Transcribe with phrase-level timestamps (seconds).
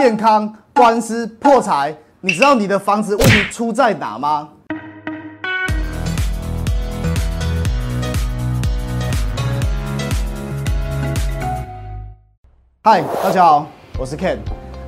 [0.00, 4.48] 健康、官司、破财，你知道你的房子问题出在哪吗？
[12.84, 13.66] 嗨，大家好，
[13.98, 14.36] 我是 Ken。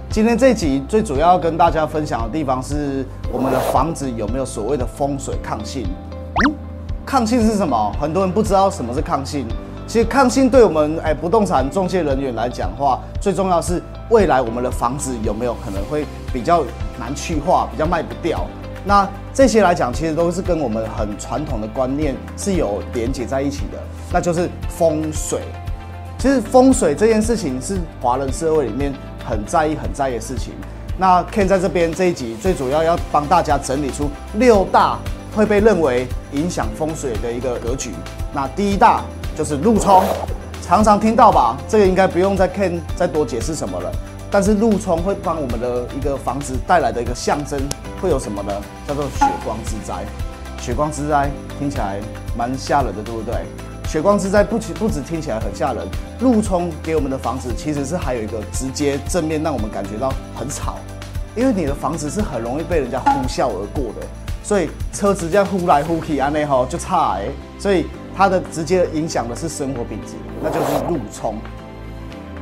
[0.08, 5.88] 今天这集最主要跟大家分享的地方是我们的房子有没有所谓的风水抗性。
[6.46, 6.54] 嗯，
[7.04, 7.92] 抗性是什么？
[8.00, 9.48] 很多人不知道什么是抗性。
[9.90, 16.62] 其实抗性对我们哎不动产中介人员来讲话，最重要是未来我们的房子有没有可能会比较
[16.96, 18.46] 难去化，比较卖不掉。
[18.84, 19.04] 那
[19.34, 23.78] 这些来讲，其实都是跟我们很传统的观念是有连接在一起的，
[24.12, 25.40] 那就是风水。
[26.18, 28.94] 其实风水这件事情是华人社会里面
[29.28, 30.52] 很在意、很在意的事情。
[30.98, 35.00] 那 Ken 在这边这一集最主要要帮大家整理出六大
[35.34, 37.90] 会被认为影响风水的一个格局。
[38.32, 39.02] 那第一大。
[39.40, 40.04] 就是路冲，
[40.60, 41.56] 常常听到吧？
[41.66, 43.90] 这个应该不用再 Ken 再多解释什么了。
[44.30, 47.58] 但是路冲会帮我们的一个房子带来的一个象征
[48.02, 48.52] 会有什么呢？
[48.86, 50.04] 叫做血光之灾。
[50.60, 51.98] 血光之灾听起来
[52.36, 53.34] 蛮吓人的，对不对？
[53.88, 55.88] 血光之灾不不不止听起来很吓人，
[56.20, 60.74] 路冲给我们的房子其实是还有一个直接正面让我们感觉到很吵，
[61.34, 64.06] 因为你的房子是很容易被人家呼啸而过的，
[64.44, 67.24] 所以车子这样呼来呼去安内吼就差哎，
[67.58, 67.86] 所以。
[68.20, 71.36] 它的直接影响的是生活品质，那就是路冲。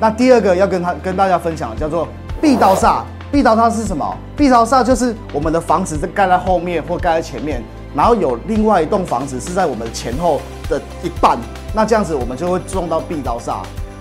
[0.01, 2.09] 那第二个要跟他跟大家分享的叫做
[2.43, 3.05] 壁刀煞。
[3.31, 4.17] 壁刀煞是什么？
[4.37, 7.63] 壁刀煞就是我们的房子是盖在后面或盖在前面，
[7.95, 11.39] 然后有另外一栋房子是在我们前后的一半，
[11.73, 13.59] 那这样子我们就会撞到壁刀煞。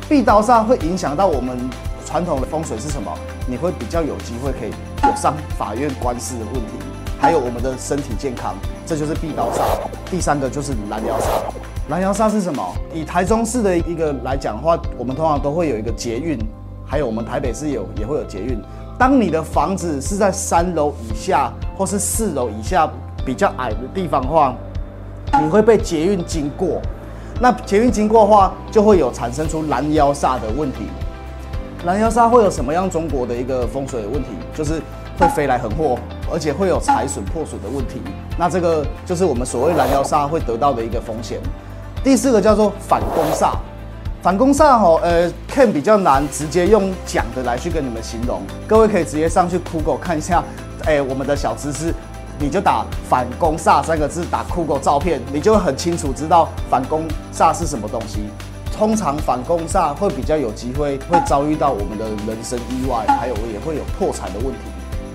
[0.09, 1.59] 壁刀煞会影响到我们
[2.03, 3.13] 传统的风水是什么？
[3.45, 4.71] 你会比较有机会可以
[5.07, 6.71] 有上法院官司的问题，
[7.19, 9.61] 还有我们的身体健康，这就是壁刀煞。
[10.09, 11.25] 第三个就是拦腰煞。
[11.89, 12.63] 拦腰煞是什么？
[12.93, 16.37] 以台中市的一个来讲的话，我们通常都会有一个捷运，
[16.85, 18.61] 还有我们台北市有也会有捷运。
[18.99, 22.89] 当你的房子是在三楼以下或是四楼以下
[23.25, 24.55] 比较矮的地方的话，
[25.41, 26.81] 你会被捷运经过。
[27.39, 30.87] 那捷运经过的话，就会有产生出拦腰煞的问题。
[31.85, 34.29] 拦腰煞会有什么样中国的一个风水的问题？
[34.55, 34.81] 就是
[35.17, 35.97] 会飞来横祸。
[36.29, 38.01] 而且会有财损破损的问题，
[38.37, 41.39] 那这个就是我们所谓拦腰煞会得到的一个风险。
[42.03, 43.53] 第四个叫做反攻煞，
[44.21, 50.43] 反攻煞吼，呃，Ken 比较难直接用讲的来去跟你们形容，各位可以直接上去酷狗看一下，
[50.83, 51.93] 哎，我们的小知识，
[52.37, 58.27] 你就打反攻煞三个字，打酷狗照片，你就会很清楚知道反攻煞是什么东西。
[58.77, 64.59] 通常反攻煞会比较有机会会遭遇到我们的人身意外，还有也会有破产的问题。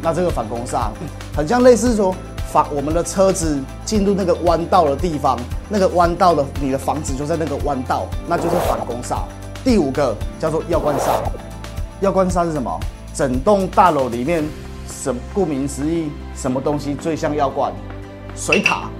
[0.02, 0.88] 那这个反攻煞，
[1.34, 2.12] 很像类似说，
[2.52, 9.18] 反我们的车子进入那个弯道的地方，那个弯道的你的房子就在那个弯道，那就是反攻煞。
[9.64, 11.20] 第五个叫做药罐煞，
[12.00, 12.80] 药罐煞是什么？
[13.14, 14.44] 整栋大楼里面，
[14.88, 17.72] 什顾名思义，什么东西最像药罐？
[18.34, 18.90] 水塔，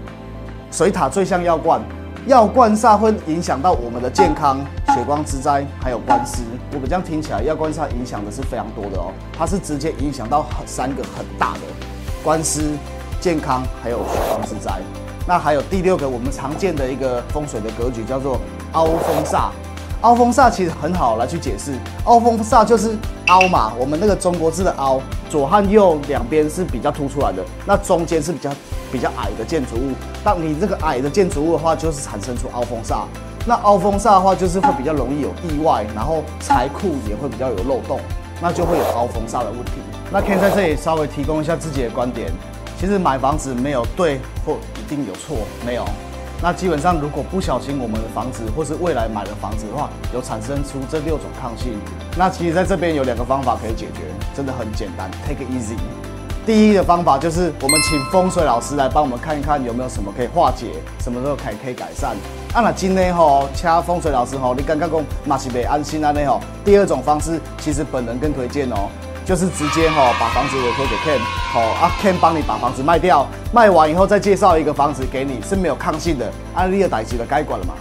[0.70, 1.82] 水塔最像药罐。
[2.28, 6.44] 药罐煞会影响到我们的健康、血光之灾，还有官司。
[6.72, 9.10] 我们这样听起来，药罐煞影响的是非常多的哦。
[9.36, 11.60] 它是直接影响到三个很大的
[12.22, 12.62] 官司、
[13.20, 14.80] 健康，还有血光之灾。
[15.26, 18.40] 那还有第六个我们常见的一个风水的格局，叫做
[18.74, 19.48] 凹风煞。
[20.02, 21.74] 凹风煞其实很好来去解释，
[22.04, 22.96] 凹风煞就是
[23.26, 28.48] 凹嘛，我们那个中国字的凹，左和右两边是比较凸出来的，那中间是比较。
[28.92, 33.04] 比较矮的建筑物，当你这个矮的建筑物的话，就是产生出凹风煞。
[33.46, 37.98] 那凹风煞的话，就是会比较容易有意外，然后财库也会比较有漏洞，
[38.40, 39.72] 那就会有凹风煞的问题。
[40.12, 42.30] 那可以在这里稍微提供一下自己的观点。
[42.78, 45.84] 其实买房子没有对或一定有错，没有。
[46.42, 51.74] 那基本上如果不小心我们的房子或是未来买的房子的话，有产生出这六种抗性，
[52.18, 54.02] 那其实在这边有两个方法可以解决，
[54.34, 55.76] 真的很简单，take easy。
[56.44, 62.16] 第一的方法就是我们请风水老师来帮我们看一看有没有什么可以化解，什么时候可以可以改善。
[62.52, 66.40] 啊，那今天吼，请风水老师吼，你刚刚讲马西北安心安内吼。
[66.64, 68.90] 第二种方式，其实本人更推荐哦，
[69.24, 71.20] 就是直接吼把房子委托给 Ken，
[71.52, 73.24] 好啊，Ken 帮你把房子卖掉，
[73.54, 77.74] 卖完以后再介绍一个房子给你，是没有抗性的，安利的代级的该管了嘛。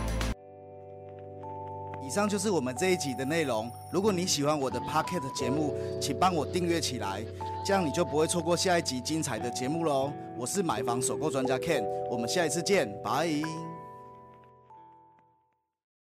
[2.06, 3.72] 以上就是我们这一集的内容。
[3.90, 7.24] 如果你喜欢我的 Pocket 节目，请帮我订阅起来，
[7.64, 10.12] 这样你就不会错过下一集精彩的节目喽。
[10.36, 13.71] 我是买房首购专家 Ken，我们下一次见，拜。